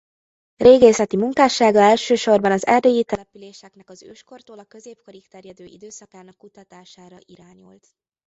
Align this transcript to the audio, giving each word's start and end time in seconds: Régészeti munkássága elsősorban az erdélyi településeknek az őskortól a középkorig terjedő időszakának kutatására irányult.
Régészeti 0.55 1.17
munkássága 1.17 1.79
elsősorban 1.79 2.51
az 2.51 2.65
erdélyi 2.65 3.03
településeknek 3.03 3.89
az 3.89 4.03
őskortól 4.03 4.59
a 4.59 4.63
középkorig 4.63 5.27
terjedő 5.27 5.65
időszakának 5.65 6.37
kutatására 6.37 7.17
irányult. 7.25 7.87